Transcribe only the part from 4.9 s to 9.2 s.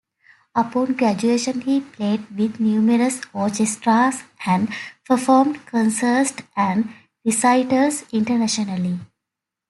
performed concerts and recitals internationally.